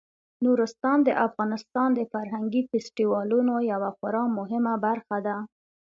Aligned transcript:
نورستان 0.45 0.97
د 1.03 1.09
افغانستان 1.27 1.89
د 1.95 1.99
فرهنګي 2.11 2.61
فستیوالونو 2.69 3.53
یوه 3.71 3.89
خورا 3.97 4.23
مهمه 4.37 4.73
برخه 4.85 5.17
ده. 5.27 5.37